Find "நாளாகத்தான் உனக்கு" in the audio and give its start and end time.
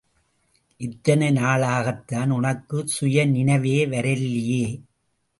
1.31-2.77